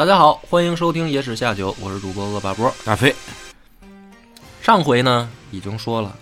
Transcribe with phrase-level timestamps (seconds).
[0.00, 3.14] 大家好，欢迎收听《野史下酒》，我是主播恶霸波大飞。
[4.62, 6.16] 上回呢已经说了，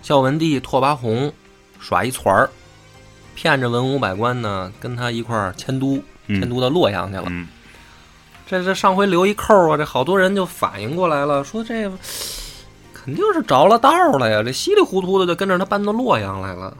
[0.00, 1.30] 孝文帝拓跋宏
[1.78, 2.48] 耍一团儿，
[3.34, 7.26] 骗着文武百官呢跟他一块儿迁都，嗯迁都到洛阳去了。
[7.28, 7.46] 嗯
[8.46, 11.92] 这这上回留一扣啊，这好多人就反应过来了，说这
[12.94, 16.74] 肯定是着了道了呀，这稀里糊涂的就跟着他搬到洛阳来了。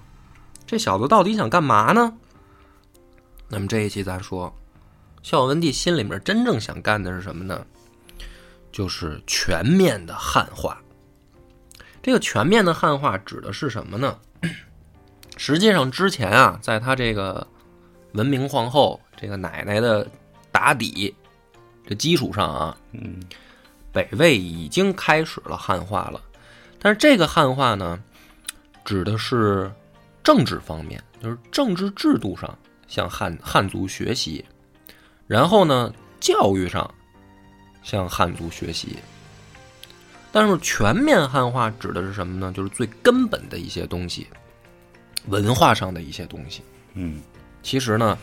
[0.67, 2.11] 这小子到底想干嘛呢？
[3.49, 4.51] 那么这一期咱说，
[5.23, 7.65] 孝文帝心里面真正想干的是什么呢？
[8.73, 10.81] 就是全面的汉化。
[12.03, 14.19] 这个全面的汉化指的是什么呢？
[15.37, 17.47] 实际上之前啊，在他这个
[18.12, 20.06] 文明皇后这个奶奶的
[20.50, 21.15] 打底
[21.87, 23.20] 这基础上啊，嗯
[23.93, 26.20] 北魏已经开始了汉化了，
[26.78, 28.03] 但是这个汉化呢，
[28.84, 29.70] 指的是
[30.25, 34.45] 政治方面，就是政治制度上向汉汉族学习，
[35.27, 36.92] 然后呢，教育上
[37.83, 38.97] 向汉族学习。
[40.31, 42.53] 但是全面汉化指的是什么呢？
[42.56, 44.27] 就是最根本的一些东西，
[45.27, 46.62] 文化上的一些东西。
[46.95, 47.20] 嗯
[47.62, 48.19] 其实呢，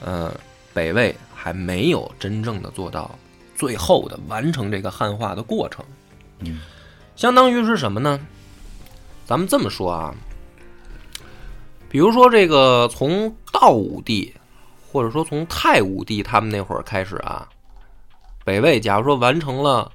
[0.00, 0.32] 呃，
[0.72, 3.18] 北魏还没有真正的做到
[3.56, 5.84] 最后的完成这个汉化的过程。
[6.38, 6.60] 嗯，
[7.16, 8.20] 相当于是什么呢？
[9.26, 10.14] 咱们这么说啊，
[11.90, 14.32] 比如说这个从道武帝，
[14.90, 17.46] 或者说从太武帝他们那会儿开始啊，
[18.44, 19.92] 北魏假如说完成了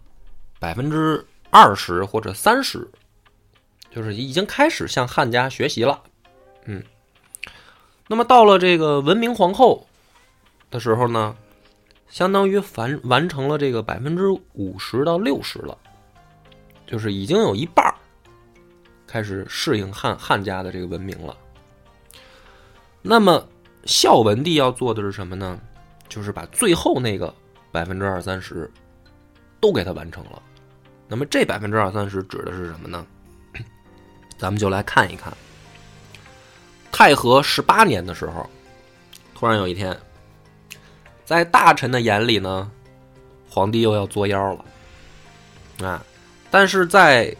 [0.59, 2.87] 百分之二十或者三十，
[3.89, 5.99] 就是已经开始向汉家学习了。
[6.65, 6.83] 嗯，
[8.07, 9.85] 那么到了这个文明皇后
[10.69, 11.35] 的时候呢，
[12.07, 15.75] 相当于完完成了这个百分之五十到六十了，
[16.85, 17.93] 就是已经有一半
[19.07, 21.35] 开始适应汉汉家的这个文明了。
[23.01, 23.45] 那么
[23.85, 25.59] 孝文帝要做的是什么呢？
[26.09, 27.33] 就是把最后那个
[27.71, 28.69] 百分之二三十
[29.59, 30.41] 都给他完成了。
[31.07, 33.05] 那么这百分之二三十指的是什么呢？
[34.37, 35.33] 咱们就来看一看。
[36.91, 38.47] 太和十八年的时候，
[39.33, 39.97] 突然有一天，
[41.25, 42.69] 在大臣的眼里呢，
[43.49, 46.03] 皇帝又要作妖了，啊！
[46.51, 47.35] 但是在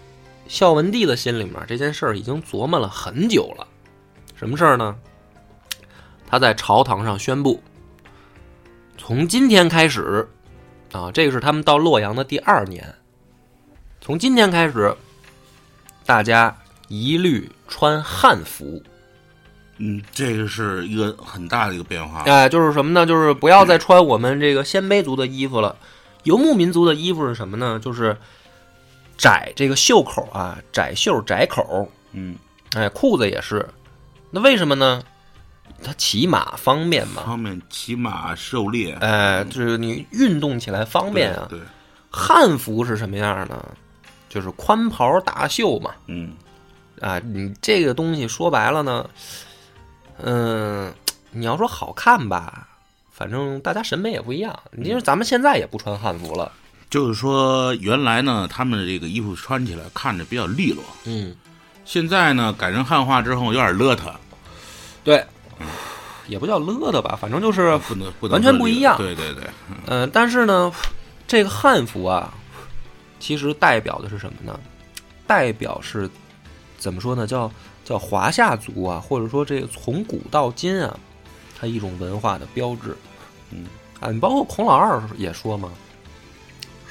[0.47, 3.67] 孝文帝的心里面，这件事儿已经琢磨了很久了。
[4.35, 4.97] 什么事儿呢？
[6.33, 7.61] 他在朝堂上宣布，
[8.97, 10.27] 从今天开始，
[10.91, 12.91] 啊，这个是他们到洛阳的第二年，
[14.01, 14.91] 从今天开始，
[16.07, 16.57] 大家
[16.87, 18.81] 一律穿汉服。
[19.77, 22.23] 嗯，这个是一个很大的一个变化。
[22.23, 23.05] 哎，就是什么呢？
[23.05, 25.77] 就是不要再穿我们这个鲜卑族的衣服了。
[26.23, 27.79] 游牧民族的衣服是什么呢？
[27.79, 28.17] 就是
[29.15, 31.87] 窄这个袖口啊，窄袖窄口。
[32.13, 32.35] 嗯，
[32.71, 33.69] 哎，裤子也是。
[34.31, 35.03] 那为什么呢？
[35.83, 37.23] 它骑马方便嘛。
[37.25, 41.45] 方便骑马狩猎哎，就是你运动起来方便啊。
[41.49, 41.65] 对，对
[42.09, 43.63] 汉服是什么样呢？
[44.29, 45.91] 就是宽袍大袖嘛。
[46.07, 46.33] 嗯
[47.01, 49.07] 啊，你这个东西说白了呢，
[50.19, 50.93] 嗯，
[51.31, 52.67] 你要说好看吧，
[53.11, 54.57] 反正大家审美也不一样。
[54.71, 56.51] 你说咱们现在也不穿汉服了，
[56.89, 61.35] 就是说原来呢，他们的这个衣服穿起来看着比较利落，嗯，
[61.83, 64.13] 现在呢改成汉化之后有点邋遢，
[65.03, 65.25] 对，
[66.27, 69.43] 也不叫邋遢吧，反正就是，不能不能完全不一样对对对，
[69.87, 70.71] 嗯、但是呢，
[71.27, 72.33] 这个汉服啊，
[73.19, 74.59] 其实代表的是什么呢？
[75.27, 76.09] 代表是
[76.77, 77.27] 怎么说呢？
[77.27, 77.51] 叫
[77.83, 80.97] 叫华夏族啊，或者说这个从古到今啊，
[81.59, 82.95] 它一种文化的标志。
[83.51, 83.65] 嗯
[83.99, 85.71] 啊，你包括孔老二也说嘛，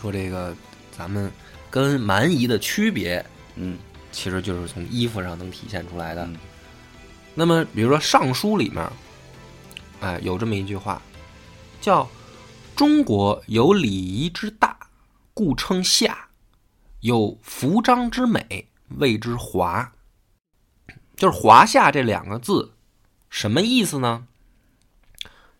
[0.00, 0.54] 说这个
[0.96, 1.30] 咱们
[1.70, 3.24] 跟蛮夷的区别，
[3.56, 3.78] 嗯
[4.10, 6.24] 其实就是从衣服上能体现出来的。
[6.24, 6.36] 嗯
[7.34, 8.86] 那么，比如说《尚书》里面，
[10.02, 11.00] 哎，有这么一句话，
[11.80, 12.10] 叫
[12.74, 14.76] “中国有礼仪之大，
[15.32, 16.12] 故称夏；
[17.00, 19.92] 有服装之美，谓之华。”
[21.14, 22.72] 就是“华夏”这两个字，
[23.30, 24.26] 什么意思呢？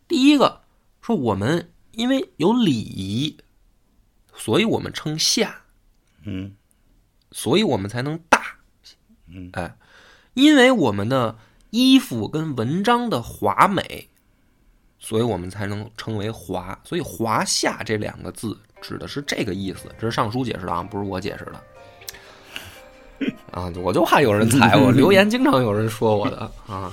[0.08, 0.62] 第一个
[1.00, 3.38] 说我们因为有礼仪，
[4.34, 5.62] 所以我们称夏。
[6.24, 6.56] 嗯
[7.30, 8.58] 所以我们才能大。
[9.28, 9.76] 嗯哎，
[10.34, 11.38] 因为我们的
[11.70, 14.10] 衣服跟文章的华美，
[15.04, 16.78] 所以我们才能称为华。
[16.84, 21.60] 所以“华夏”这两个字指的是这个意思，这是尚书解释的啊，不是我解释的。
[23.50, 26.92] 啊，我就怕有人踩我，留言经常有人说我的啊。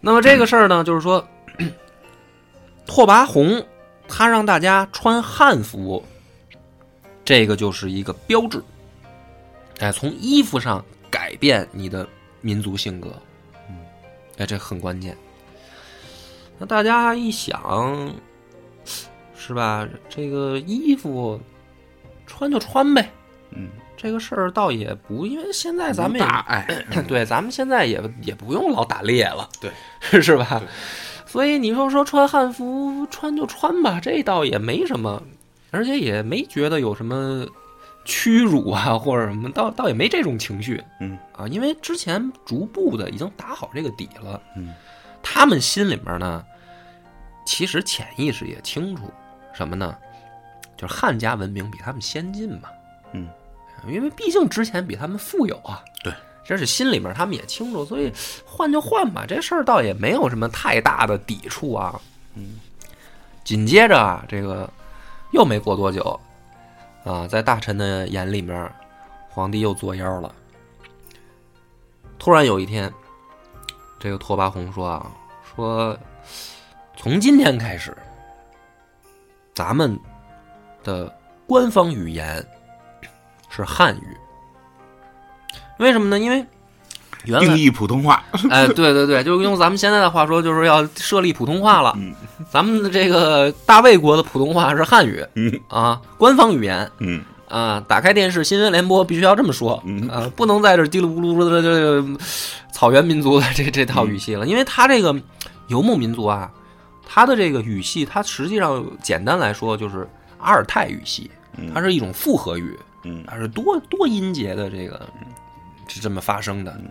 [0.00, 1.26] 那么这个事儿呢，就是说，
[2.86, 3.64] 拓跋宏
[4.06, 6.04] 他让大家穿汉服，
[7.24, 8.62] 这个就是一个标志。
[9.78, 12.06] 哎，从衣服上改变你的
[12.40, 13.10] 民族性格，
[13.68, 13.76] 嗯，
[14.36, 15.16] 哎，这很关键。
[16.60, 18.12] 那大家一想，
[19.34, 19.88] 是吧？
[20.10, 21.40] 这个衣服
[22.26, 23.10] 穿就穿呗，
[23.52, 30.62] 嗯，这个事儿倒也不，因为现在咱们也哎， 对，咱们现在也也不用老打猎了，对，是吧？
[31.24, 35.22] 所以你说说穿汉服穿就穿吧，这倒也没什么，
[35.70, 37.46] 而且也没觉得有什么
[38.04, 44.74] 屈辱啊或者什么，倒倒也没这种情绪嗯啊，因为之前逐步的已经打好这个底了，嗯，
[45.40, 46.44] 他们心里面呢，
[47.46, 49.10] 其实潜意识也清楚
[49.54, 49.96] 什么呢？
[50.76, 52.68] 就是汉家文明比他们先进嘛，
[53.12, 53.26] 嗯，
[53.88, 56.12] 因为毕竟之前比他们富有啊，对，
[56.44, 58.12] 这是心里面他们也清楚，所以
[58.44, 61.98] 换就换吧，这事儿倒也没有什么太大的抵触啊。
[62.34, 62.60] 嗯，
[63.42, 64.70] 紧接着啊，这个
[65.32, 66.20] 又没过多久
[67.04, 68.70] 啊，在大臣的眼里面，
[69.30, 70.34] 皇帝又作妖了。
[72.18, 72.92] 突然有一天，
[73.98, 75.10] 这个拓跋宏说啊，
[75.54, 75.98] 说
[76.96, 77.96] 从今天开始，
[79.54, 79.98] 咱们
[80.84, 81.12] 的
[81.46, 82.44] 官方语言
[83.48, 84.16] 是汉语。
[85.78, 86.18] 为什么呢？
[86.18, 86.44] 因为
[87.24, 91.94] 原，定义普通话，哎，对对对，就用咱们现在的话说，就是要设立普通话了。
[91.96, 92.14] 嗯
[92.50, 97.84] 咱们的这个大魏国的普通话是汉语嗯啊，官方语言嗯啊。
[97.86, 102.18] 打开电视新闻联播必须要这么说嗯啊，不能在这叽里咕噜的这个
[102.72, 105.14] 草原民族的这这套语系了，因为他这个
[105.68, 106.50] 游牧民族啊，
[107.06, 110.08] 他的这个语系，它实际上简单来说就是
[110.38, 115.00] 阿尔泰语系，嗯，它是一种复合语，嗯它是多多音节的这个
[115.88, 116.90] 是这么发生的嗯，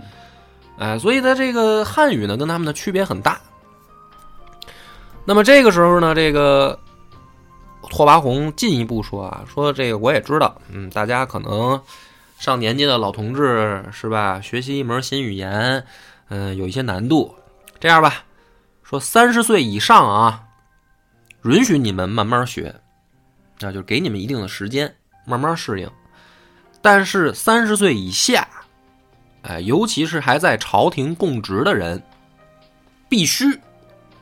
[0.78, 3.40] 哎，所以它这个汉语呢跟他们的区别很大。
[5.26, 6.78] 那么这个时候呢，这个
[7.90, 11.82] 拓跋宏进一步说啊，说这个我也知道，嗯，大家可能
[12.38, 15.84] 上年纪的老同志是吧，学习一门新语言，
[16.30, 17.36] 嗯、有一些难度。
[17.80, 18.24] 这样吧，
[18.84, 20.44] 说三十岁以上啊，
[21.44, 22.76] 允许你们慢慢学，
[23.60, 24.94] 那就给你们一定的时间
[25.26, 25.90] 慢慢适应。
[26.82, 28.48] 但是三十岁以下，
[29.42, 32.02] 哎，尤其是还在朝廷供职的人，
[33.10, 33.46] 必须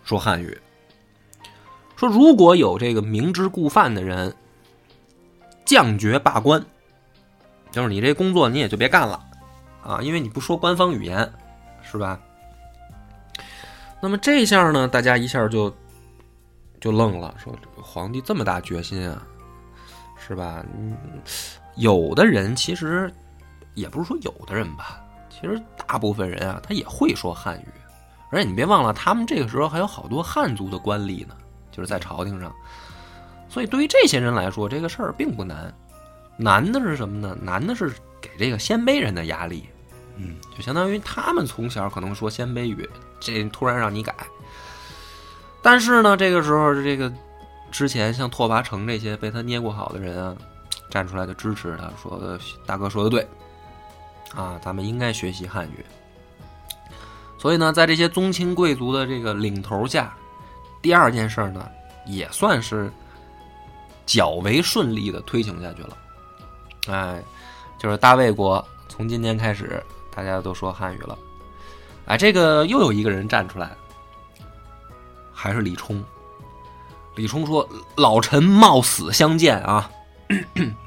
[0.03, 0.57] 说汉语。
[1.97, 4.33] 说如果有这个明知故犯的人，
[5.65, 6.63] 降爵罢官，
[7.71, 9.19] 就是你这工作你也就别干了
[9.83, 11.29] 啊，因为你不说官方语言，
[11.81, 12.19] 是吧？
[13.99, 15.75] 那么这下呢，大家一下就
[16.79, 17.51] 就愣了，说
[17.81, 19.25] 皇帝这么大决心啊，
[20.19, 20.63] 是吧？
[21.77, 23.11] 有的人其实
[23.73, 27.67] 也不是说有的人吧，其实大部分人啊，他也会说汉语，
[28.29, 31.35] 而且你别忘了，他们这个时候还有好多汉族的官吏呢，
[31.77, 32.51] 就是在朝廷上。
[33.47, 35.74] 所以对于这些人来说，这个事儿并不难，
[36.35, 37.38] 难的是什么呢？
[37.41, 39.69] 难的是给这个鲜卑人的压力。
[40.18, 42.89] 嗯，就相当于他们从小可能说鲜卑语，
[43.19, 44.15] 这突然让你改。
[45.62, 47.12] 但是呢，这个时候这个
[47.71, 50.36] 之前像拓跋成这些被他捏过好的人啊，
[50.89, 53.27] 站出来就支持他，说的大哥说的对，
[54.36, 55.86] 啊，咱们应该学习汉语。
[57.39, 60.15] 所以呢，在这些宗亲贵族的这个领头下，
[60.81, 61.67] 第二件事呢，
[62.05, 62.91] 也算是
[64.05, 65.98] 较为顺利的推行下去了。
[66.88, 67.22] 哎，
[67.77, 69.84] 就是大魏国从今天开始，
[70.15, 71.17] 大家都说汉语了。
[72.05, 73.75] 哎，这个又有一个人站出来，
[75.34, 76.03] 还是李冲。
[77.15, 77.67] 李冲说
[77.98, 79.89] ：“老臣冒死相见啊！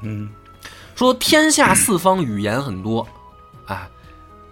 [0.01, 0.29] 嗯
[0.95, 3.05] 说天下四方语言很多，
[3.65, 3.89] 啊，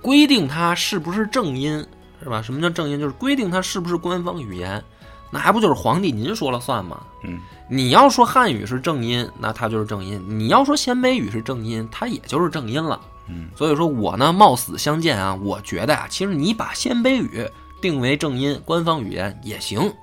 [0.01, 1.83] 规定它是不是正音
[2.21, 2.41] 是吧？
[2.41, 2.99] 什么叫正音？
[2.99, 4.83] 就是规定它是不是官方语言，
[5.31, 7.01] 那还不就是皇帝您说了算吗？
[7.23, 7.39] 嗯
[7.71, 12.99] 你要说汉语是正音，那它就是正音；你要说鲜卑语是正音，它也就是正音了。
[13.27, 17.47] 嗯所以说我呢冒死相见啊，我觉得啊，其实你把鲜卑语
[17.79, 19.93] 定为正音，官方语言也行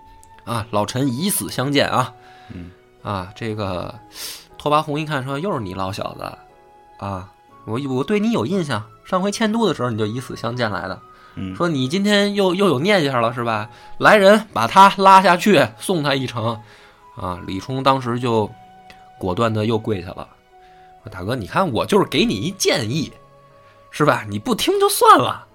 [0.45, 0.65] 啊。
[0.71, 2.13] 老臣以死相见啊。
[2.55, 2.71] 嗯
[3.03, 3.93] 啊，这个
[4.57, 6.39] 拓跋宏一看说，又是你老小子
[7.05, 7.29] 啊，
[7.65, 11.01] 我我对你有印象，上回迁都的时候你就以死相见来的。
[11.37, 13.71] 嗯，说你今天又又有念想了是吧？
[13.99, 16.61] 来人，把他拉下去，送他一程。
[17.17, 18.51] 啊，李冲当时就
[19.19, 20.29] 果断的又跪下了，
[21.03, 23.11] 说：“大哥，你看我就是给你一建议，
[23.91, 24.27] 是吧？
[24.29, 25.47] 你不听就算了，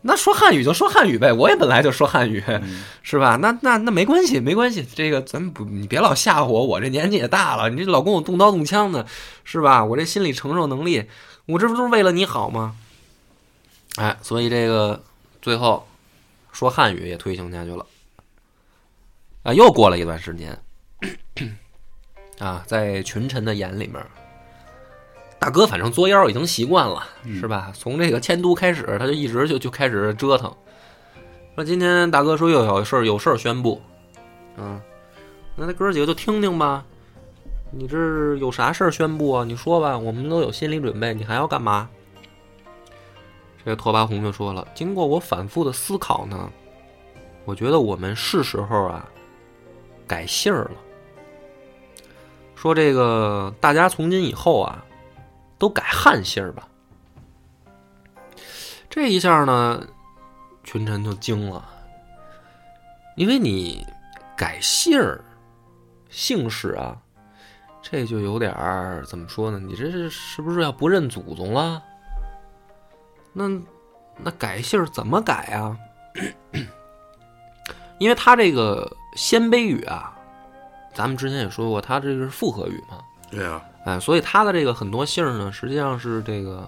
[0.00, 3.36] 那说汉语就说汉语呗，我也本来就说汉语，嗯是吧？
[3.36, 9.04] 那那那没关系，没关系，这个咱们不，你别老吓唬我，我这年纪也大了，你这老跟我动刀动枪的，
[9.44, 9.84] 是吧？
[9.84, 11.04] 我这心理承受能力，
[11.44, 12.74] 我这不都是为了你好吗？
[13.96, 15.02] 哎，所以这个
[15.40, 15.86] 最后
[16.52, 17.84] 说汉语也推行下去了。
[19.42, 20.58] 啊，又过了一段时间，
[22.38, 24.04] 啊，在群臣的眼里面，
[25.38, 27.06] 大哥反正作妖已经习惯了，
[27.40, 27.72] 是吧？
[27.74, 30.52] 从这个迁都开始，他就一直就就开始折腾。
[31.54, 33.80] 说今天大哥说又有事儿，有事儿宣布，
[34.56, 34.80] 嗯，
[35.54, 36.84] 那那哥几个就听听吧。
[37.70, 39.44] 你这有啥事儿宣布啊？
[39.44, 41.14] 你说吧，我们都有心理准备。
[41.14, 41.88] 你还要干嘛？
[43.66, 46.48] 这拓跋宏就说了，经过我反复的思考呢，
[47.44, 49.04] 我觉得我们是时候啊
[50.06, 50.76] 改姓儿了。
[52.54, 54.84] 说这个大家从今以后啊，
[55.58, 56.68] 都改汉姓儿吧。
[58.88, 59.84] 这一下呢，
[60.62, 61.68] 群臣就惊了，
[63.16, 63.84] 因为你
[64.36, 65.24] 改姓儿、
[66.08, 66.96] 姓氏啊，
[67.82, 69.58] 这就有点儿怎么说呢？
[69.58, 71.82] 你这是是不是要不认祖宗了？
[73.38, 73.60] 那
[74.16, 75.76] 那改姓儿怎么改啊？
[78.00, 80.16] 因为他这个鲜卑语啊，
[80.94, 82.98] 咱们之前也说过，他这个是复合语嘛，
[83.30, 86.66] 对啊，哎，所以他的这个很多姓儿呢，实际上是这个，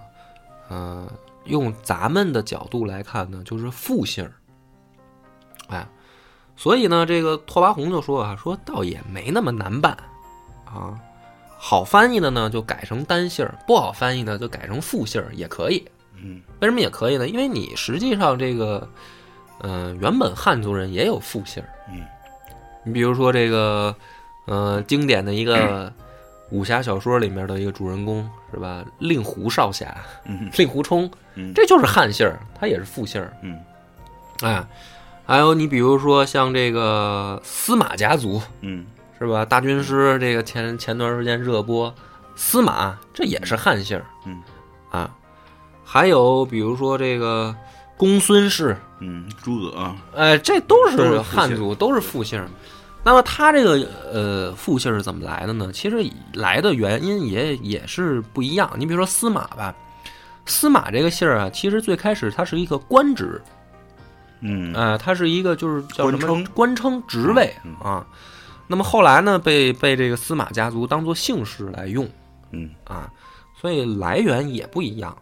[0.68, 1.10] 呃，
[1.44, 4.32] 用咱们的角度来看呢，就是复姓儿。
[5.68, 5.88] 哎，
[6.54, 9.96] 所以呢，这个拓跋宏就说啊，说倒也没那么难办
[10.66, 11.00] 啊，
[11.56, 15.86] 好翻译的呢就改成单姓儿，不好翻译的就改成复姓儿也可以。
[16.22, 17.28] 嗯为什么也可以呢？
[17.28, 18.88] 因为你实际上这个，
[19.60, 21.68] 呃，原本汉族人也有复姓儿。
[21.92, 22.02] 嗯
[22.84, 23.94] 你比如说这个，
[24.46, 25.92] 呃，经典的一个
[26.50, 28.84] 武侠小说里面的一个主人公是吧？
[28.98, 29.94] 令狐少侠，
[30.24, 33.36] 嗯 令狐冲，嗯这就是汉姓儿，他也是复姓儿。
[33.42, 33.58] 嗯
[34.42, 34.64] 哎，
[35.26, 38.86] 还有你比如说像这个司马家族嗯
[39.18, 39.44] 是吧？
[39.44, 41.92] 大军师这个前前段时间热播，
[42.36, 44.40] 司马这也是汉姓儿嗯
[44.90, 45.10] 啊。
[45.90, 47.56] 还有比如说这个
[47.96, 52.46] 公孙氏，嗯，诸葛，哎，这都都是汉族，都是复姓。
[53.02, 55.70] 那么他这个呃复姓是怎么来的呢？
[55.72, 55.96] 其实
[56.34, 58.70] 来的原因也也是不一样。
[58.76, 59.74] 你比如说司马吧，
[60.44, 63.40] 司马这个姓儿啊，其实最开始它是一个官职，
[64.40, 64.74] 嗯。
[64.74, 67.02] 呃，它是一个就是叫什么官称。
[67.08, 68.06] 职位嗯啊。
[68.66, 72.06] 那么后来呢，被被这个司马家族当做姓氏来用。
[72.50, 72.68] 嗯。
[72.84, 73.10] 啊，
[73.58, 75.16] 所以来源也不一样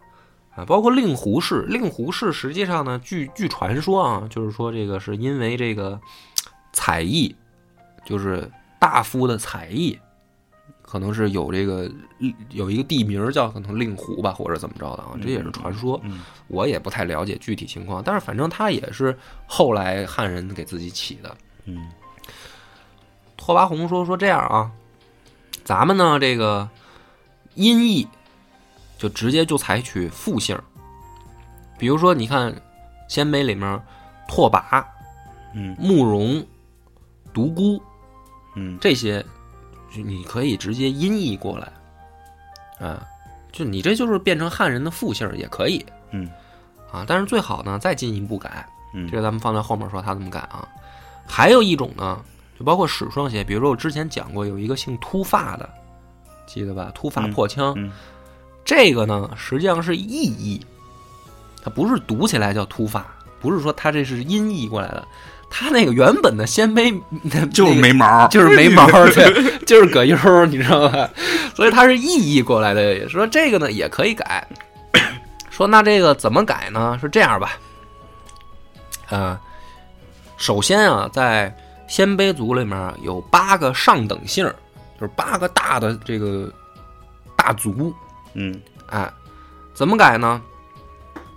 [0.57, 0.65] 啊。
[0.65, 5.99] 包括令狐氏，令狐氏实际上呢，据据传说啊，就是说这个是因为这个
[6.73, 7.33] 才艺，
[8.05, 9.97] 就是大夫的才艺，
[10.81, 11.89] 可能是有这个
[12.49, 15.99] 有一个地名叫可能令狐吧，或者怎么着的啊，这也是传说。
[16.03, 21.37] 嗯我也不太了解具体情况，但是反正他也是后来汉人给自己起的。
[21.65, 21.89] 嗯
[23.35, 24.71] 拓跋宏说：“说这样啊，
[25.63, 26.69] 咱们呢这个
[27.55, 28.07] 音译
[28.97, 30.57] 就直接就采取复姓，
[31.77, 32.53] 比如说你看
[33.07, 33.81] 鲜卑里面
[34.27, 34.83] 拓跋、
[35.53, 36.45] 嗯慕容、
[37.33, 37.81] 独孤
[38.55, 39.23] 嗯这些，
[39.93, 43.07] 就你可以直接音译过来，啊，
[43.51, 46.29] 就你这就是变成汉人的复姓也可以。”嗯
[46.91, 50.67] 啊，但是最好呢再进一步改，嗯这个咱们放在后面说他怎么改啊。
[51.27, 52.23] 还有一种呢，
[52.57, 55.69] 就包括史双写，比如说我之前讲过有一个姓突发的，
[56.45, 56.89] 记得吧？
[56.95, 57.91] 突发嗯破枪，嗯
[58.67, 60.59] 这个呢实际上是意译，
[61.63, 63.05] 它不是读起来叫突发，
[63.39, 65.07] 不是说它这是音译过来的，
[65.49, 66.93] 它那个原本的鲜卑
[67.53, 71.09] 就是没毛，就是没毛， 对，就是葛优，你知道吧？
[71.55, 73.07] 所以它是意译过来的。
[73.07, 74.45] 说这个呢也可以改，
[75.49, 76.99] 说那这个怎么改呢？
[77.01, 77.57] 是这样吧，
[79.07, 79.39] 啊、
[80.35, 81.55] 首先啊，在
[81.87, 84.45] 鲜卑族里面有八个上等姓，
[84.99, 86.51] 就是八个大的这个
[87.37, 87.95] 大族，
[88.37, 89.11] 嗯哎，
[89.73, 90.41] 怎么改呢？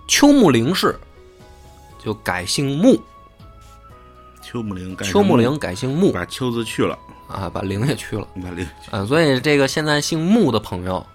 [0.07, 0.97] 秋木陵氏
[1.97, 3.01] 就改姓穆，
[4.41, 8.27] 秋木陵改成秋木陵改姓木把秋字去了，啊，把陵也去了。
[8.43, 11.05] 把陵啊，所以这个现在姓木的朋友，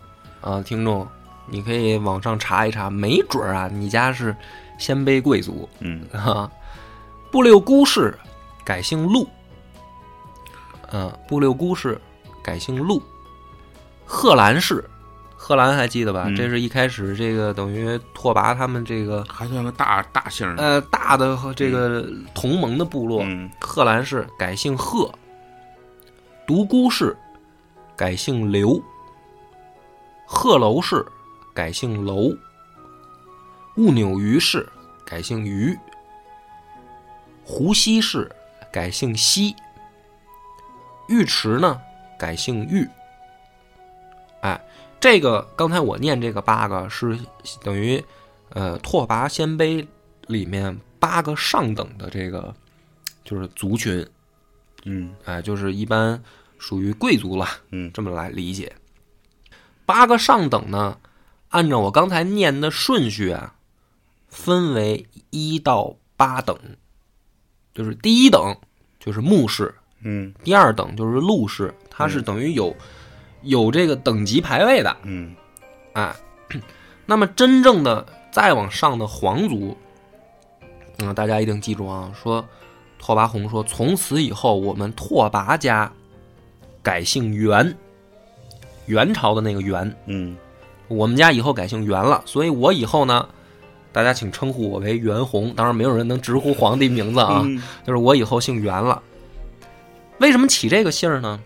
[0.41, 1.07] 啊，听众，
[1.47, 4.35] 你可以网上查一查，没准儿啊，你家是
[4.79, 6.51] 鲜卑贵族嗯啊。
[7.31, 8.19] 布六姑氏
[8.65, 9.29] 改姓陆，
[10.91, 12.01] 啊，布六姑氏
[12.43, 13.03] 改姓陆。
[14.07, 14.89] 贺兰氏，
[15.47, 16.25] 贺兰还记得吧？
[16.27, 23.23] 嗯这是一开始这个等于拓跋他们这个还算个大大姓儿，呃大的和这个同盟的部落。
[23.23, 25.09] 嗯贺兰氏改姓贺，
[26.49, 27.17] 独孤氏
[27.95, 28.83] 改姓刘，
[30.27, 31.07] 贺楼氏
[31.55, 32.35] 改姓楼，
[33.77, 34.69] 兀纽于氏
[35.05, 35.79] 改姓于，
[37.45, 38.29] 胡西氏
[38.73, 39.55] 改姓西，
[41.09, 41.81] 尉迟呢
[42.19, 42.85] 改姓尉。
[44.43, 44.61] 哎，
[45.07, 47.17] 这个刚才我念这个八个是
[47.63, 48.03] 等于
[48.49, 49.87] 呃拓跋鲜卑
[50.27, 52.53] 里面八个上等的这个
[53.25, 54.05] 就是族群，
[54.85, 55.15] 嗯。
[55.25, 56.21] 哎，就是一般
[56.59, 57.89] 属于贵族了，嗯。
[57.95, 58.73] 这么来理解。
[59.85, 60.99] 八个上等呢，
[61.51, 63.55] 按照我刚才念的顺序啊，
[64.27, 66.59] 分为一到八等，
[67.73, 68.57] 就是第一等
[68.99, 70.35] 就是牧氏，嗯。
[70.43, 72.75] 第二等就是陆氏，它是等于有、
[73.43, 75.35] 有这个等级排位的，嗯
[75.93, 76.15] 哎，
[77.05, 79.77] 那么真正的再往上的皇族，
[80.99, 82.45] 嗯，大家一定记住啊，说
[82.99, 85.91] 拓跋宏说，从此以后我们拓跋家
[86.83, 87.77] 改姓元，
[88.87, 90.37] 元朝的那个元，嗯
[90.89, 93.29] 我们家以后改姓元了，所以我以后呢，
[93.93, 95.53] 大家请称呼我为元宏。
[95.55, 99.03] 当然，没有人能直呼皇帝名字啊，嗯就是我以后姓元了。
[100.19, 101.41] 为什么起这个姓儿呢？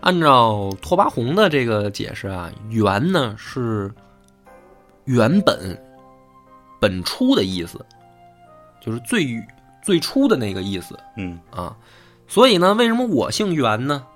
[0.00, 3.92] 按照拓跋宏的这个解释啊，元呢是
[5.04, 5.78] 原本、
[6.80, 7.84] 本初的意思，
[8.80, 9.26] 就是最
[9.82, 10.98] 最初的那个意思。
[11.16, 11.76] 嗯啊，
[12.26, 14.06] 所以呢，为什么我姓袁呢？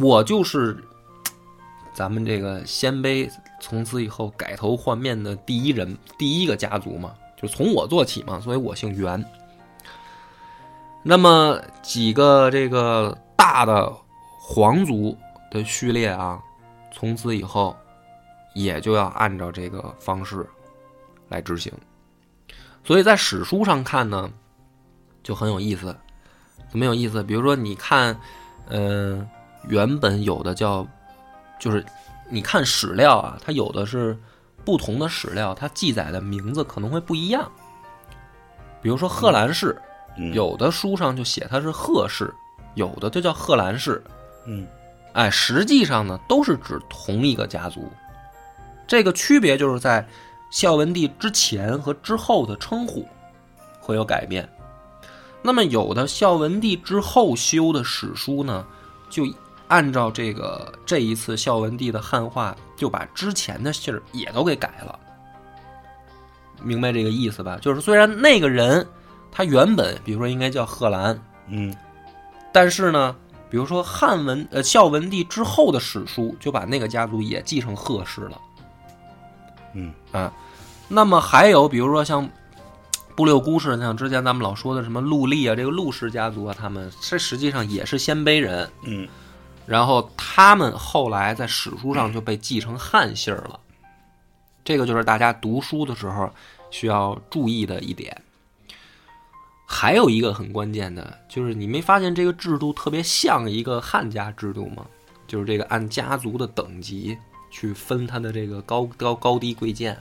[0.00, 0.82] 我就是
[1.92, 9.22] 咱们这个鲜卑从此以后改头换面的第一人，第一个家族嘛，就从我做起嘛，所以我姓袁。
[11.02, 13.92] 那么几个这个大的
[14.44, 15.16] 皇族
[15.52, 16.42] 的序列啊，
[16.92, 17.74] 从此以后
[18.56, 20.44] 也就要按照这个方式
[21.28, 21.72] 来执行。
[22.82, 24.28] 所以在史书上看呢，
[25.22, 25.96] 就很有意思。
[26.68, 27.22] 怎么有意思？
[27.22, 28.18] 比如说，你看，
[28.66, 29.26] 嗯、
[29.68, 30.84] 原本有的叫，
[31.60, 31.84] 就是
[32.28, 34.18] 你看史料啊，它有的是
[34.64, 37.48] 不同的史料，它记载的名字可能会不一样。
[38.82, 39.80] 比如说贺兰氏，
[40.18, 42.34] 嗯有的书上就写它是贺氏，
[42.74, 44.02] 有的就叫贺兰氏。
[44.46, 44.66] 嗯
[45.12, 47.90] 哎，实际上呢，都是指同一个家族。
[48.86, 50.06] 这个区别就是在
[50.50, 53.06] 孝文帝之前和之后的称呼
[53.80, 54.48] 会有改变。
[55.42, 58.64] 那么有的孝文帝之后修的史书呢，
[59.10, 59.24] 就
[59.68, 64.98] 按照这个这一次孝文帝的汉化，就把之前的姓儿也都给改了。
[66.62, 67.58] 明白这个意思吧？
[67.60, 68.86] 就是虽然那个人
[69.30, 71.74] 他原本，比如说应该叫贺兰，嗯
[72.52, 73.16] 但是呢，
[73.52, 78.40] 比如说汉文呃孝文帝之后的史书，就把那个家族也继承贺氏了。
[79.74, 80.32] 嗯啊，
[80.88, 82.26] 那么还有比如说像
[83.14, 89.06] 不六姑氏，像之前咱们老说的什么陆丽啊，这个陆氏家族啊，他们这实际上也是鲜卑人，嗯
[89.66, 93.60] 然后他们后来在史书上就被继承汉姓儿了。
[94.64, 96.30] 这个就是大家读书的时候
[96.70, 98.16] 需要注意的一点。
[99.74, 104.84] 还有一个很关键的，就是你没发现这个制度特别像一个汉家制度吗？
[105.26, 107.16] 就是这个按家族的等级
[107.50, 109.98] 去分它的这个高高高低贵贱。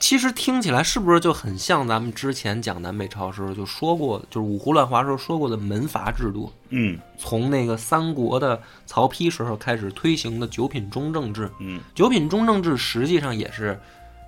[0.00, 6.52] 其实听起来是不是就很像咱们之前讲南北朝时候就说过，就是五胡乱华时候说过的门阀制度？
[6.70, 11.48] 嗯从那个三国的曹丕时候开始推行的九品中正制。
[11.60, 13.80] 嗯九品中正制实际上也是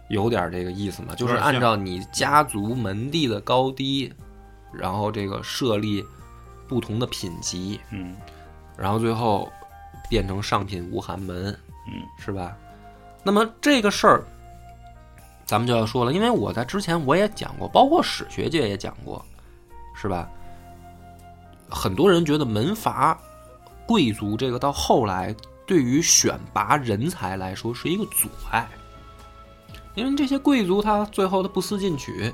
[0.09, 4.12] 有点这个意思嘛，就是按照你家族门第的高低，
[4.73, 6.05] 然后这个设立
[6.69, 8.14] 不同的品级，嗯
[8.77, 9.51] 然后最后
[10.09, 11.47] 变成上品无寒门，
[11.87, 12.57] 嗯，是吧？
[13.23, 14.25] 那么这个事儿，
[15.47, 19.25] 咱们就要说了，因为我在之前我也讲过，包括史学界也讲过，
[19.95, 20.29] 是吧？
[21.71, 23.19] 很多人觉得门阀
[23.87, 25.35] 贵族这个到后来
[25.67, 28.69] 对于选拔人才来说是一个阻碍，
[29.94, 32.33] 因为这些贵族他最后他不思进取，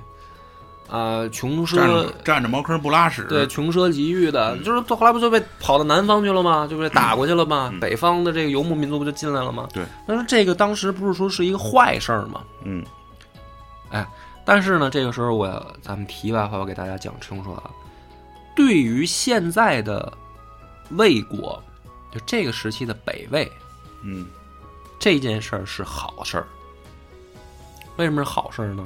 [0.88, 3.24] 啊、穷奢站着茅坑不拉屎。
[3.28, 6.66] 对，穷奢极欲的，就是后来不就被跑到南方去了吗？
[6.66, 7.70] 就被打过去了吗？
[7.72, 9.68] 嗯北方的这个游牧民族不就进来了吗？
[9.72, 9.84] 对。
[10.06, 12.42] 但是这个当时不是说是一个坏事儿吗？
[12.64, 12.84] 嗯
[13.90, 14.06] 哎
[14.44, 17.70] 但是呢，这个时候我咱们题外话，我给大家讲清楚啊。
[18.56, 20.12] 对于现在的
[20.90, 21.62] 魏国，
[22.10, 23.50] 就这个时期的北魏
[24.02, 24.26] 嗯
[24.98, 26.46] 这件事儿是好事儿。
[28.00, 28.82] 为什么是好事儿呢？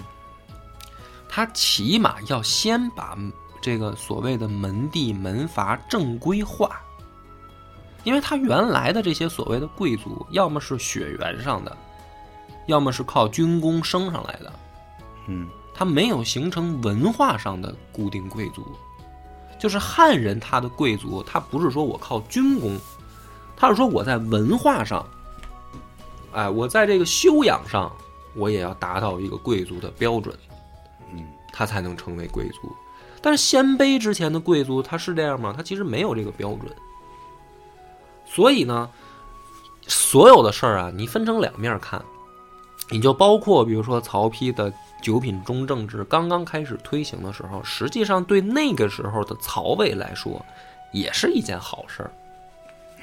[1.29, 3.16] 他起码要先把
[3.61, 6.81] 这个所谓的门第门阀正规化，
[8.03, 11.77] 因为他原来的这些所谓的贵族，要么是血缘上的，
[12.66, 14.53] 要么是靠军功升上来的，
[15.29, 18.66] 嗯他没有形成文化上的固定贵族。
[19.61, 22.77] 就是汉人他的贵族，他不是说我靠军功，
[23.57, 25.07] 他是说我在文化上，
[26.33, 27.90] 哎，我在这个修养上，
[28.35, 30.37] 我也要达到一个贵族的标准，
[31.12, 32.75] 嗯，他才能成为贵族。
[33.23, 35.55] 但是鲜卑之前的贵族他是这样吗？
[35.57, 36.70] 他其实没有这个标准。
[38.27, 38.90] 所以呢，
[39.87, 42.05] 所有的事儿啊，你分成两面看，
[42.90, 50.44] 你就包括比如说曹丕的九品中正制刚刚开始推行的时候，实际上对那个时候的曹魏来说，
[50.92, 52.11] 也是一件好事儿。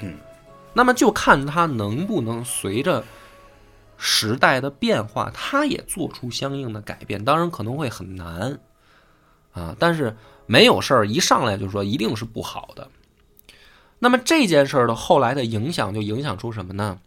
[0.00, 0.16] 嗯，
[0.72, 3.02] 那么就看他能不能随着
[4.04, 7.24] 时代的变化，他也做出相应的改变。
[7.24, 8.58] 当然可能会很难
[9.52, 12.90] 啊，但是没有事儿一上来就说一定是不好的。
[14.00, 16.98] 那么这件事儿的后来的影响，就影响出什么呢？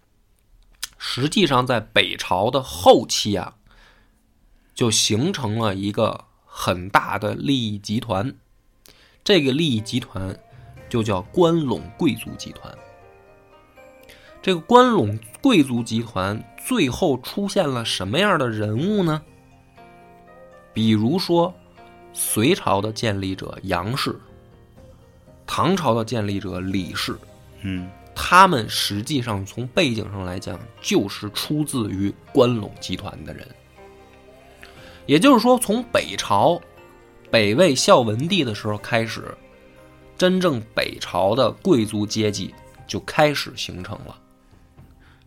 [0.98, 3.56] 实际上，在北朝的后期啊，
[4.74, 8.34] 就形成了一个很大的利益集团。
[9.22, 10.40] 这个利益集团
[10.88, 12.74] 就叫关陇贵族集团。
[14.46, 19.20] 这个关陇贵族集团最后出现了什么样的人物呢？
[20.72, 21.52] 比如说，
[22.14, 24.16] 隋朝的建立者杨氏。
[25.48, 27.18] 唐朝的建立者李氏，
[27.62, 33.48] 嗯，他们实际上从背景上来讲，就是出自于关陇集团的人。
[35.08, 36.62] 也就是说，从北朝
[37.32, 39.36] 北魏孝文帝的时候开始，
[40.16, 42.54] 真正北朝的贵族阶级
[42.86, 44.16] 就开始形成了。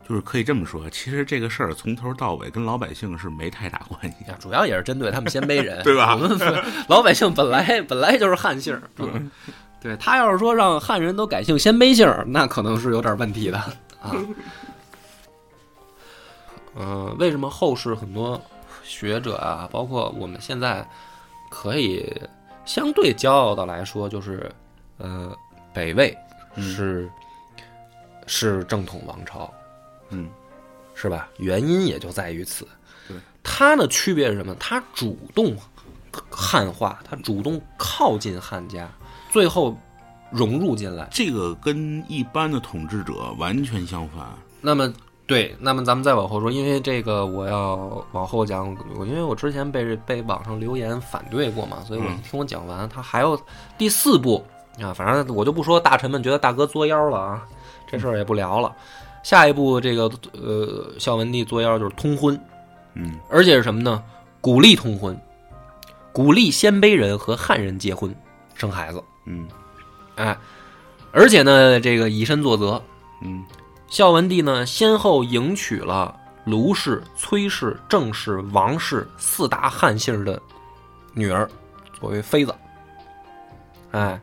[0.08, 4.24] 就是可以这么说，其实这个事儿从头到尾跟老百姓是没太大关系。
[4.38, 9.30] 主要也是针对他们鲜卑人， 对吧我们老百姓本来本来就是汉姓儿，嗯
[9.80, 13.58] 对他要是说让汉人都改姓鲜卑姓儿，那可能是有点问题的
[14.00, 14.12] 啊。
[16.74, 18.40] 嗯、为什么后世很多
[18.82, 20.88] 学者啊，包括我们现在
[21.50, 22.10] 可以
[22.64, 24.50] 相对骄傲的来说，就是
[24.96, 25.36] 呃，
[25.72, 26.16] 北魏
[26.56, 27.08] 是、
[28.26, 29.52] 是正统王朝，
[30.10, 30.28] 嗯，
[30.94, 31.28] 是吧？
[31.38, 32.66] 原因也就在于此。
[33.06, 34.54] 对，它的区别是什么？
[34.58, 35.56] 它主动
[36.30, 38.88] 汉化，它主动靠近汉家，
[39.30, 39.76] 最后
[40.30, 41.08] 融入进来。
[41.10, 44.26] 这个跟一般的统治者完全相反。
[44.60, 44.92] 那么，
[45.26, 53.40] 对，那么咱们再往后说，因为这个我要往后讲，我因为我之前被被网上留言反对过嘛，所以我嗯听我讲完，他还有
[53.76, 54.44] 第四步
[54.80, 57.46] 啊，反正我就不说大臣们觉得大哥作妖了啊，
[57.86, 58.74] 这事儿也不聊了。
[59.28, 62.34] 下一步，这个呃，孝文帝作妖就是通婚，
[62.94, 63.20] 嗯。
[63.28, 64.02] 而且是什么呢？
[64.40, 65.20] 鼓励通婚，
[66.14, 68.16] 鼓励鲜卑人和汉人结婚
[68.54, 69.46] 生孩子，嗯。
[70.16, 70.34] 哎，
[71.12, 72.82] 而且呢，这个以身作则。
[73.20, 73.44] 嗯。
[73.88, 80.40] 孝文帝呢，先后迎娶了卢氏、崔氏、郑氏、王氏四大汉姓的
[81.12, 81.46] 女儿
[82.00, 82.54] 作为妃子。
[83.90, 84.18] 哎，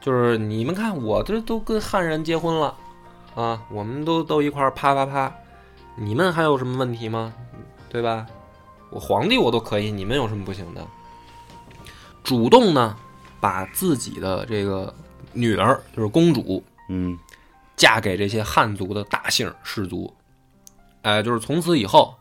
[0.00, 2.72] 就是你们看，我这都跟汉人结婚了
[3.36, 5.32] 啊，我们都都一块儿啪啪啪，
[5.94, 7.32] 你们还有什么问题吗？
[7.88, 8.26] 对吧？
[8.90, 10.84] 我皇帝我都可以，你们有什么不行的？
[12.24, 12.96] 主动呢，
[13.38, 14.92] 把自己的这个
[15.32, 17.16] 女儿，就是公主，嗯
[17.76, 20.10] 嫁给这些汉族的大姓氏族，
[21.02, 22.14] 哎，就是从此以后，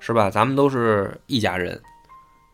[0.00, 0.28] 是吧？
[0.28, 1.80] 咱们都是一家人。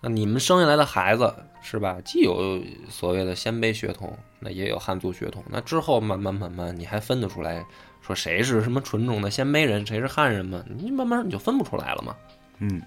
[0.01, 1.97] 那你们生下来的孩子，是吧？
[2.05, 5.43] 既有所谓的鲜卑血统，那也有汉族血统。
[5.49, 7.65] 那之后慢慢慢慢，你还分得出来，
[8.01, 10.63] 说谁是什么纯种的鲜卑人，谁是汉人吗？
[10.69, 12.15] 你慢慢你就分不出来了嘛。
[12.59, 12.83] 嗯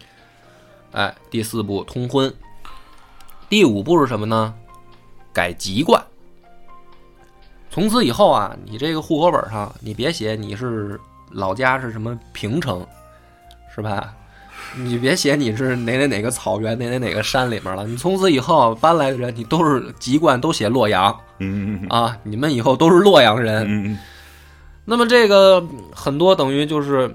[0.91, 2.33] 哎，第四步通婚，
[3.47, 4.53] 第五步是什么呢？
[5.33, 6.03] 改籍贯。
[7.69, 12.85] 从此以后啊，你这个户口本上，你别写你是老家是什么平城，
[13.73, 14.13] 是吧？
[14.75, 17.85] 你别写你是哪哪哪个草原哪哪哪个山里面了。
[17.85, 23.65] 你从此以后搬来的人，你都是籍贯都写洛阳嗯啊，你们以后都是洛阳人。
[23.67, 23.97] 嗯
[24.83, 27.13] 那么这个很多等于就是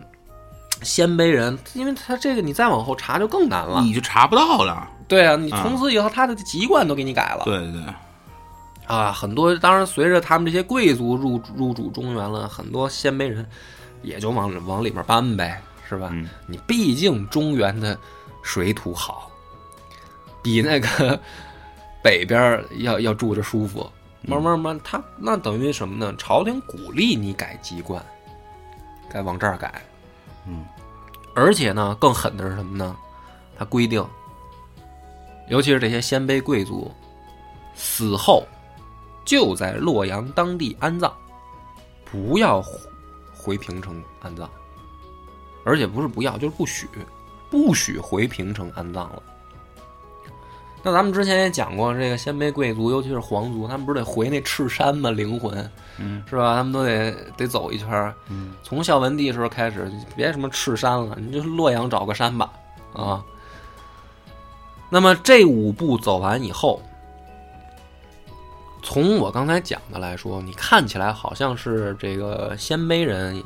[0.83, 3.83] 鲜卑人，因为他这个你再往后查就更难了。
[3.83, 4.89] 你就查不到了。
[5.09, 7.43] 对啊，你啊从此以后他的籍贯都给你改了。
[7.45, 7.83] 对对对，
[8.87, 13.45] 啊，很多当然随着他们这些贵族入入主中原了，很多鲜卑人
[14.03, 16.11] 也就往往里面搬呗，是吧？
[16.13, 17.99] 嗯你毕竟中原的
[18.43, 19.31] 水土好，
[20.43, 21.21] 比那个
[22.03, 23.91] 北边要要住着舒服。
[24.23, 26.13] 慢慢慢，他那等于什么呢？
[26.19, 28.05] 朝廷鼓励你改籍贯，
[29.09, 29.81] 该往这儿改。
[30.47, 30.65] 嗯，
[31.33, 32.97] 而且呢，更狠的是什么呢？
[33.57, 34.05] 他规定，
[35.49, 36.93] 尤其是这些鲜卑贵族，
[37.77, 38.45] 死后
[39.25, 41.13] 就在洛阳当地安葬，
[42.05, 42.81] 不要回
[43.33, 44.51] 回平城安葬，
[45.67, 46.89] 而且不是不要，就是不许，
[47.51, 49.23] 不许回平城安葬了。
[50.83, 55.11] 那咱们之前也讲过，这个鲜卑贵族，尤其是皇族，他们不是得回那赤山吗？
[55.11, 56.55] 灵魂，嗯，是吧？
[56.55, 58.15] 他们都得得走一圈儿。
[58.29, 62.53] 嗯，从孝文帝时候开始，别什么赤山了，你就洛阳找个山吧，
[62.93, 63.25] 啊。
[64.89, 66.81] 那么这五步走完以后，
[68.85, 73.43] 从我刚才讲的来说，你看起来好像是这个鲜卑人，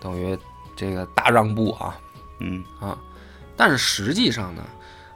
[0.00, 0.36] 等于
[0.76, 1.98] 这个大让步啊，
[2.40, 2.98] 嗯啊，
[3.56, 4.62] 但是实际上呢，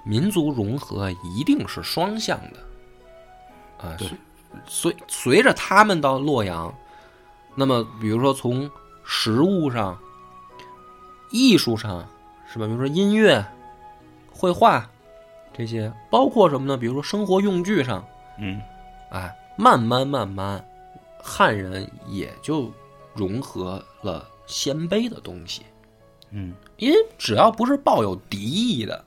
[0.05, 4.11] 民族融合一定是双向的，啊，对
[4.67, 6.73] 随随着他们到洛阳，
[7.55, 8.71] 那么比如说从
[9.05, 9.99] 食物上、
[11.31, 12.07] 艺术上，
[12.51, 12.67] 是吧？
[12.67, 13.45] 比如说音乐、
[14.31, 14.89] 绘画
[15.53, 16.77] 这些，包括什么呢？
[16.77, 18.05] 比如说生活用具上，
[18.39, 18.61] 嗯
[19.11, 20.65] 哎，慢慢慢慢，
[21.23, 22.73] 汉人也就
[23.15, 25.63] 融合了鲜卑的东西。
[26.33, 29.05] 嗯因为只要不是抱有敌意的，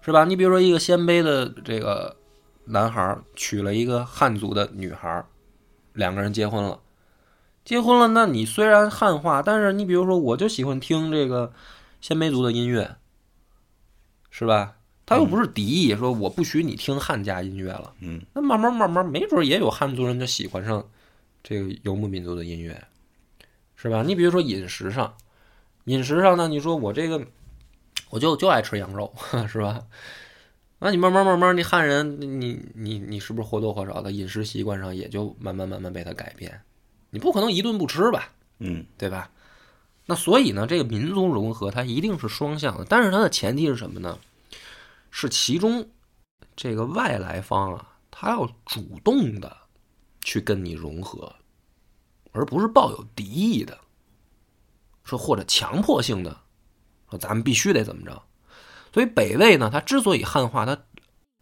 [0.00, 0.24] 是吧？
[0.24, 2.16] 你比如说一个鲜卑的这个
[2.64, 5.22] 男孩娶了一个汉族的女孩，
[5.92, 6.80] 两个人结婚了，
[7.64, 11.52] 结婚了，那你虽然汉化，但是你比如说我就喜欢听这个
[12.00, 12.96] 鲜卑族的音乐，
[14.30, 14.74] 是吧？
[15.06, 17.94] 他又不是敌意，说我不许你听汉家音乐了。
[18.00, 20.84] 嗯那慢慢慢慢，没准也有汉族人就喜欢上
[21.42, 22.82] 这个游牧民族的音乐，
[23.80, 24.02] 是吧？
[24.02, 25.14] 你比如说饮食上，
[25.84, 27.24] 饮食上呢，你说我这个
[28.10, 29.14] 我就就爱吃羊肉，
[29.46, 29.84] 是吧？
[30.80, 36.60] 那你慢慢慢慢，你汉人，你你你是不是或多或少的饮食习惯上也就慢慢慢慢被他改变？
[37.10, 38.32] 你不可能一顿不吃吧？
[38.58, 39.30] 嗯对吧？
[40.06, 44.18] 那所以呢，这个民族融合它一定是双向的，但是它的前提是什么呢？
[45.10, 45.88] 是其中
[46.56, 49.56] 这个外来方啊，他要主动的
[50.20, 51.32] 去跟你融合，
[52.32, 53.78] 而不是抱有敌意的，
[55.04, 56.40] 说或者强迫性的
[57.10, 58.22] 说咱们必须得怎么着。
[58.92, 60.78] 所以北魏呢，它之所以汉化，它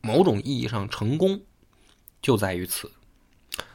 [0.02, 1.40] 某种意义上成功，
[2.20, 2.90] 就在于此，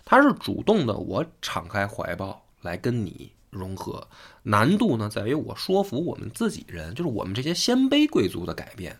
[0.03, 4.07] 它是主动的，我敞开怀抱来跟你融合。
[4.43, 8.99] 难度呢，在于我说服我们自己人，就是我们这些鲜卑贵族的改变。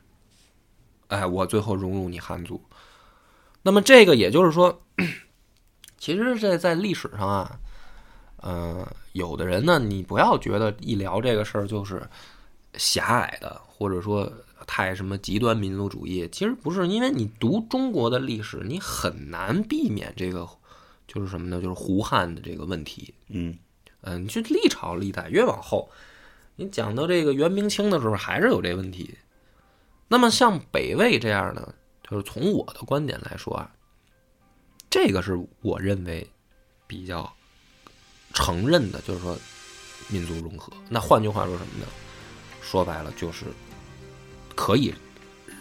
[1.07, 2.63] 哎，我最后融入你汉族。
[3.63, 4.81] 那么这个也就是说，
[5.99, 7.59] 其实这在历史上啊，
[8.41, 12.01] 呃，有的人呢，你不要觉得一聊这个事儿就是
[12.73, 14.31] 狭隘的，或者说
[14.65, 16.27] 太什么极端民族主义。
[16.31, 20.47] 其实不是，因为你读中国的历史，你很难避免这个，
[21.07, 21.61] 就是什么呢？
[21.61, 23.13] 就是胡汉的这个问题。
[23.27, 23.57] 嗯
[24.01, 25.89] 嗯，你就历朝历代越往后，
[26.55, 29.15] 你讲到这个元明清的时候，还是有这问题。
[30.07, 33.71] 那么像北魏这样的，就是从我的观点来说啊，
[34.89, 36.27] 这个是我认为
[36.87, 37.31] 比较
[38.33, 39.37] 承认的，就是说
[40.07, 40.71] 民族融合。
[40.89, 41.85] 那换句话说什么呢？
[42.61, 43.45] 说白了就是
[44.55, 44.93] 可以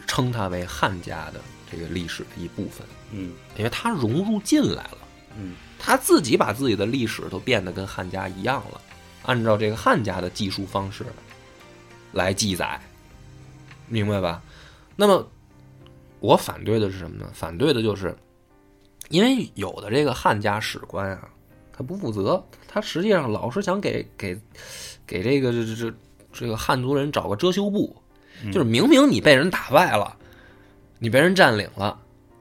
[0.07, 4.99] 称它为汉家的这个历史的一部分，嗯因为它融入进来了。
[5.37, 8.81] 嗯他自己把自己的历史都变得跟汉家一样了，
[9.23, 11.07] 按照这个汉家的记述方式
[12.13, 12.81] 来记载，
[13.87, 14.43] 明白吧？
[14.95, 15.27] 那么
[16.19, 17.31] 我反对的是什么呢？
[17.33, 18.15] 反对的就是，
[19.09, 21.31] 因为有的这个汉家史官啊，
[21.81, 24.39] 他不负责，他实际上老是想给给
[25.07, 25.97] 给这个这这这
[26.31, 27.97] 这个汉族人找个遮羞布，
[28.53, 30.15] 就是明明你被人打败了，
[30.99, 31.99] 你被人占领了。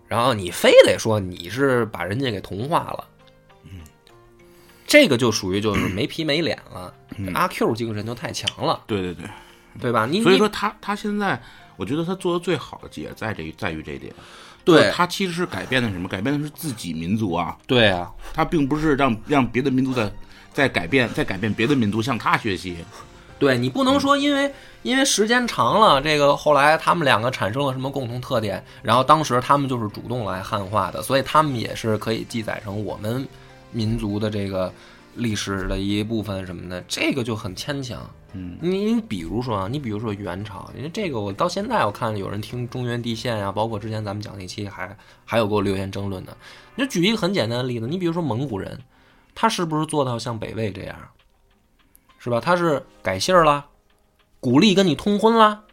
[0.09, 3.07] 然后你非得说你是把人家给同化了，
[3.63, 3.79] 嗯，
[4.85, 9.25] 这个就属于就是没皮没脸了，嗯阿 Q 精神就太强了，对对对，
[9.79, 10.05] 对吧？
[10.05, 11.41] 你你所以说他他现在，
[11.77, 14.13] 我觉得他做的最好的也在这在于这一点。
[14.63, 16.07] 对他其实是改变的什么？
[16.07, 20.11] 改变的是自己民族啊，对啊，他并不是让让别的民族在
[20.53, 22.77] 在改变，在改变别的民族向他学习。
[23.39, 33.25] 对你不能说因为因为时间长了，这个后来他们两个产生了什么共同特点，然后当时他们就是主动来汉化的，所以他们也是可以记载成我们
[33.71, 34.71] 民族的这个
[35.19, 38.09] 历史的一部分什么的，这个就很牵强。
[38.33, 46.37] 嗯你你比如说啊，你比如说元朝，因为这个我到现在我看有人听中原地线啊、包括之前咱们讲那期还还有给我留言争论的。
[46.75, 48.79] 你就举一个很简单的例子，你比如说蒙古人，
[49.33, 50.95] 他是不是做到像北魏这样，
[52.19, 52.39] 是吧？
[52.39, 53.65] 他是改姓儿啦，
[54.39, 55.63] 鼓励跟你通婚啦，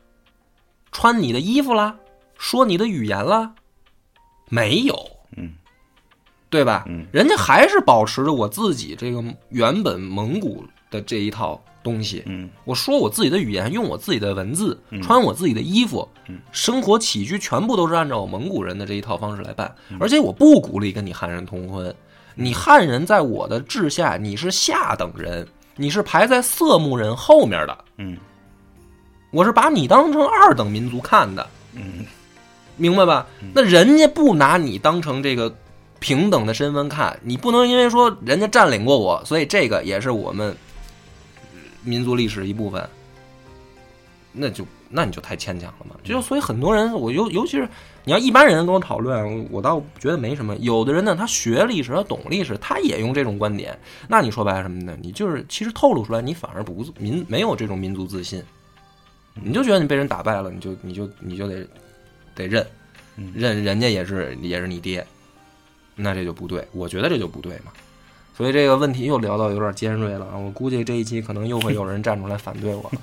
[0.90, 1.98] 穿你的衣服啦，
[2.38, 3.54] 说你的语言啦，
[4.48, 5.15] 没有，嗯
[6.56, 6.84] 对吧？
[6.88, 7.04] 嗯。
[7.12, 12.22] 人家还是保持着我自己这个原本蒙古的这一套东西。
[12.24, 12.48] 嗯。
[12.64, 16.38] 我说我自己的语言，用我自己的文字，穿我自己的衣服，嗯。
[16.50, 19.98] 生活起居全部都是按照我蒙古人的这一套方式来办，嗯。
[20.00, 21.94] 而且我不鼓励跟你汉人通婚。
[22.34, 28.16] 你汉人在我的治下，你是下等人，你是排在色目人后面的，嗯。
[29.30, 32.06] 我是把你当成二等民族看的，嗯。
[32.78, 33.26] 明白吧？
[33.54, 35.54] 那人家不拿你当成这个
[35.98, 40.56] 平等的身份看，你不能因为说人家占领过我，所以这个也是我们
[41.82, 42.88] 民族历史一部分，
[44.32, 45.96] 那就那你就太牵强了嘛。
[46.04, 47.68] 就所以很多人，我尤尤其是
[48.04, 50.56] 你要一般人跟我讨论，我倒觉得没什么。
[50.58, 53.76] 有的人呢，他学历史，他懂历史，他也用这种观点，
[54.08, 54.96] 那你说白了什么呢？
[55.00, 58.42] 你就是其实透露出来，你反而不民没有这种民族自信，
[59.34, 61.66] 你就觉得你被人打败了，你就你就你就得
[62.34, 62.64] 得认，
[63.34, 65.04] 认人家也是也是你爹，
[65.96, 67.72] 那这就不对，我觉得这就不对嘛。
[68.36, 70.36] 所以这个问题又聊到有点尖锐了啊！
[70.36, 73.00] 我估计这一期可能又会有人站出来反对我了。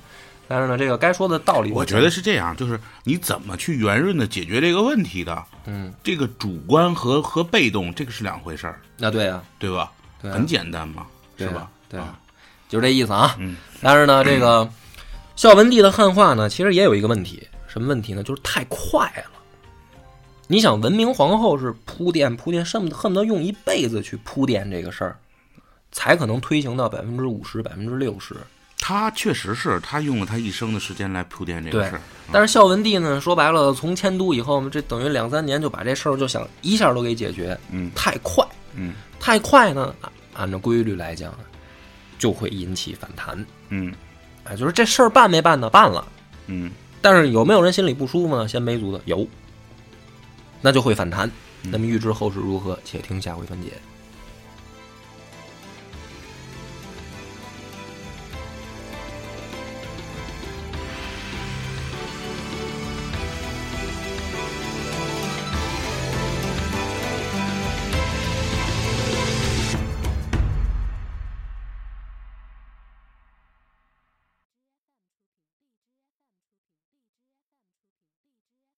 [0.48, 9.92] 但是呢，这个该说的道理，我觉得是这样，就是你怎么去圆润的解决这个问题的，嗯，这个主观和和被动这个是两回事儿，那对啊，对吧？
[10.22, 11.68] 对啊很简单嘛，是吧？
[11.90, 12.20] 对啊啊，
[12.70, 13.36] 就这意思啊。
[13.40, 14.70] 嗯但是呢，这个
[15.36, 18.22] 孝文帝的汉化呢，其实也有一个问题，什么问题呢？
[18.22, 19.33] 就是太快了。
[20.54, 25.18] 你想，文明皇后是铺垫铺垫，恨不得恨不得用一辈子去铺垫这个事儿，
[25.92, 28.36] 才可能推行到百分之五十、百分之六十。
[28.78, 41.34] 他确实是他用了他一生的时间来铺垫这个事儿，但是孝文帝呢，说白了，从迁都以后，这等于两三年就把这事儿就想一下都给解决，嗯太快，嗯太快呢，按按照规律来讲，
[42.20, 43.44] 就会引起反弹。
[43.70, 43.92] 嗯
[44.44, 45.68] 哎，就是这事儿办没办呢？
[45.68, 46.08] 办了，
[46.46, 46.70] 嗯
[47.02, 48.48] 但是有没有人心里不舒服呢？
[48.48, 49.28] 鲜卑族的有，
[50.64, 51.30] 那就会反弹。
[51.62, 53.74] 那么预知后事如何，且听下回分解。